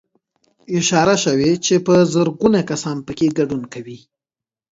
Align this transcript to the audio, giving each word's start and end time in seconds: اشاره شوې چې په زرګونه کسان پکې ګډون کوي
اشاره 0.79 1.15
شوې 1.23 1.51
چې 1.65 1.75
په 1.85 1.93
زرګونه 2.13 2.59
کسان 2.69 2.97
پکې 3.07 3.27
ګډون 3.37 3.63
کوي 3.73 3.99